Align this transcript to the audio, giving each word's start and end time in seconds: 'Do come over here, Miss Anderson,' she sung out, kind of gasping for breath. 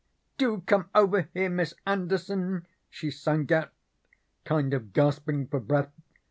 'Do 0.39 0.61
come 0.65 0.89
over 0.95 1.29
here, 1.35 1.47
Miss 1.51 1.75
Anderson,' 1.85 2.65
she 2.89 3.11
sung 3.11 3.53
out, 3.53 3.71
kind 4.45 4.73
of 4.73 4.93
gasping 4.93 5.45
for 5.45 5.59
breath. 5.59 5.91